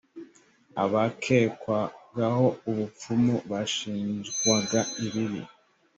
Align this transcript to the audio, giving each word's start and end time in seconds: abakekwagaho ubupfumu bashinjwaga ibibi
abakekwagaho 0.83 2.47
ubupfumu 2.69 3.33
bashinjwaga 3.51 4.79
ibibi 5.05 5.41